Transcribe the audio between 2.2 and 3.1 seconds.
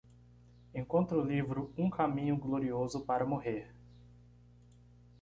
Glorioso